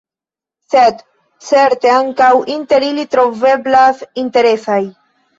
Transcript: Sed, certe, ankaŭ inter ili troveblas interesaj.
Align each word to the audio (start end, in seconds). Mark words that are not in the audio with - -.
Sed, 0.75 1.01
certe, 1.49 1.91
ankaŭ 1.95 2.29
inter 2.53 2.85
ili 2.87 3.03
troveblas 3.11 4.01
interesaj. 4.23 4.79